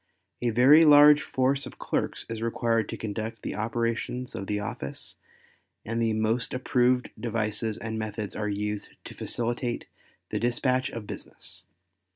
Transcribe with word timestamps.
A 0.41 0.49
very 0.49 0.83
large 0.83 1.21
force 1.21 1.67
of 1.67 1.77
clerks 1.77 2.25
is 2.27 2.41
required 2.41 2.89
to 2.89 2.97
conduct 2.97 3.43
the 3.43 3.53
operations 3.53 4.33
of 4.33 4.47
the 4.47 4.59
office 4.59 5.15
and 5.85 6.01
the 6.01 6.13
most 6.13 6.55
approved 6.55 7.11
devices 7.19 7.77
and 7.77 7.99
methods 7.99 8.35
are 8.35 8.49
used 8.49 8.89
to 9.05 9.13
facilitate 9.13 9.85
the 10.31 10.39
dispatch 10.39 10.89
of 10.89 11.05
business. 11.05 11.65